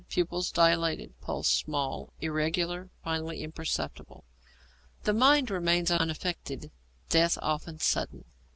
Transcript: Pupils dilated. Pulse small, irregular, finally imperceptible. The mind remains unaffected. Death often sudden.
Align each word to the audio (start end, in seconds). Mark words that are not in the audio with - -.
Pupils 0.09 0.49
dilated. 0.51 1.13
Pulse 1.21 1.47
small, 1.47 2.11
irregular, 2.21 2.89
finally 3.03 3.43
imperceptible. 3.43 4.23
The 5.03 5.13
mind 5.13 5.51
remains 5.51 5.91
unaffected. 5.91 6.71
Death 7.09 7.37
often 7.39 7.77
sudden. 7.77 8.25